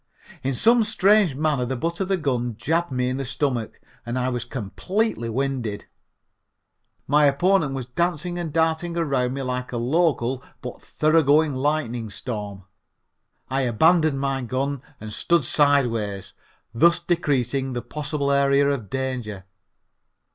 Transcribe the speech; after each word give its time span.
In 0.41 0.55
some 0.55 0.81
strange 0.83 1.35
manner 1.35 1.63
the 1.63 1.75
butt 1.75 1.99
of 1.99 2.07
the 2.07 2.17
gun 2.17 2.55
jabbed 2.57 2.91
me 2.91 3.07
in 3.09 3.17
the 3.17 3.23
stomach 3.23 3.79
and 4.03 4.17
I 4.17 4.29
was 4.29 4.45
completely 4.45 5.29
winded. 5.29 5.85
My 7.05 7.25
opponent 7.25 7.75
was 7.75 7.85
dancing 7.85 8.39
and 8.39 8.51
darting 8.51 8.97
around 8.97 9.33
me 9.33 9.43
like 9.43 9.71
a 9.71 9.77
local 9.77 10.43
but 10.63 10.81
thorough 10.81 11.21
going 11.21 11.53
lightning 11.53 12.09
storm. 12.09 12.63
I 13.47 13.61
abandoned 13.61 14.19
my 14.19 14.41
gun 14.41 14.81
and 14.99 15.13
stood 15.13 15.45
sideways, 15.45 16.33
thus 16.73 16.97
decreasing 16.97 17.73
the 17.73 17.83
possible 17.83 18.31
area 18.31 18.67
of 18.71 18.89
danger. 18.89 19.45